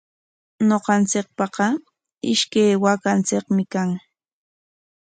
Ñuqanchikpaqa 0.67 1.65
ishkay 2.31 2.71
waakanchikmi 2.83 3.63
kan. 3.73 3.89